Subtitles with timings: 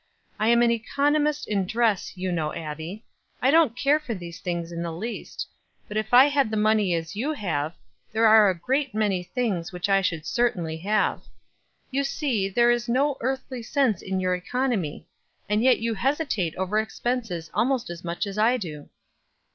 [0.39, 3.05] I am an economist in dress, you know, Abbie.
[3.39, 5.45] I don't care for these things in the least;
[5.87, 7.75] but if I had the money as you have,
[8.11, 11.21] there are a great many things which I should certainly have.
[11.91, 15.05] You see there is no earthly sense in your economy,
[15.47, 18.89] and yet you hesitate over expenses almost as much as I do."